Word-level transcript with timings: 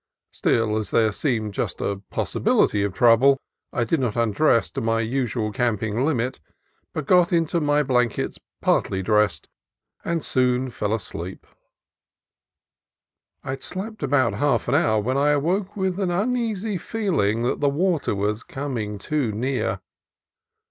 Still, 0.31 0.77
as 0.77 0.89
there 0.89 1.11
seemed 1.11 1.53
just 1.53 1.79
a 1.79 2.01
possibility 2.09 2.81
of 2.81 2.91
trouble, 2.91 3.37
I 3.71 3.83
did 3.83 3.99
not 3.99 4.15
undress 4.15 4.71
to 4.71 4.81
my 4.81 4.99
usual 5.01 5.51
camping 5.51 6.03
limit, 6.03 6.39
but 6.91 7.05
got 7.05 7.31
into 7.31 7.61
my 7.61 7.83
blan 7.83 8.09
kets 8.09 8.39
partly 8.61 9.03
dressed, 9.03 9.47
and 10.03 10.25
soon 10.25 10.71
fell 10.71 10.91
asleep. 10.95 11.45
I 13.43 13.43
suppose 13.43 13.43
I 13.43 13.49
had 13.51 13.61
slept 13.61 14.01
about 14.01 14.33
half 14.33 14.67
an 14.67 14.73
hour 14.73 14.99
when 14.99 15.17
I 15.17 15.33
awoke 15.33 15.77
with 15.77 15.99
an 15.99 16.09
uneasy 16.09 16.79
feeling 16.79 17.43
that 17.43 17.59
the 17.61 17.69
water 17.69 18.15
was 18.15 18.41
coming 18.41 18.97
too 18.97 19.25
EVICTED 19.25 19.31
BY 19.33 19.37
THE 19.37 19.37
TIDE 19.37 19.37
in 19.37 19.39
near. 19.65 19.81